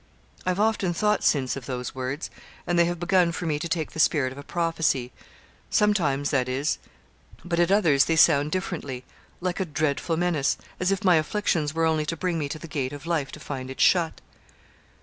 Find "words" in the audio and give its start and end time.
1.93-2.31